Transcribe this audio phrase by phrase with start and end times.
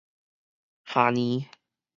[0.83, 1.47] 迒年